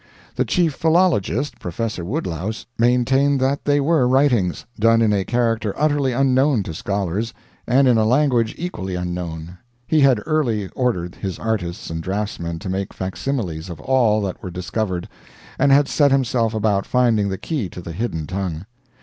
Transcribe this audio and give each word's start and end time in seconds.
The 0.35 0.45
chief 0.45 0.73
philologist, 0.73 1.59
Professor 1.59 2.03
Woodlouse, 2.03 2.65
maintained 2.75 3.39
that 3.39 3.65
they 3.65 3.79
were 3.79 4.07
writings, 4.07 4.65
done 4.79 4.99
in 4.99 5.13
a 5.13 5.23
character 5.23 5.75
utterly 5.77 6.11
unknown 6.11 6.63
to 6.63 6.73
scholars, 6.73 7.35
and 7.67 7.87
in 7.87 7.99
a 7.99 8.05
language 8.05 8.55
equally 8.57 8.95
unknown. 8.95 9.59
He 9.85 9.99
had 9.99 10.19
early 10.25 10.69
ordered 10.69 11.13
his 11.13 11.37
artists 11.37 11.91
and 11.91 12.01
draftsmen 12.01 12.57
to 12.57 12.67
make 12.67 12.95
facsimiles 12.95 13.69
of 13.69 13.79
all 13.79 14.21
that 14.21 14.41
were 14.41 14.49
discovered; 14.49 15.07
and 15.59 15.71
had 15.71 15.87
set 15.87 16.09
himself 16.09 16.55
about 16.55 16.87
finding 16.87 17.29
the 17.29 17.37
key 17.37 17.69
to 17.69 17.79
the 17.79 17.91
hidden 17.91 18.25
tongue. 18.25 18.65